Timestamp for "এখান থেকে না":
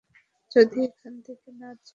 0.87-1.69